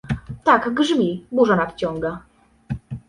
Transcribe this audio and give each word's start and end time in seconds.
—Tak, 0.45 0.69
grzmi, 0.73 1.25
burza 1.31 1.55
nadciąga. 1.55 2.19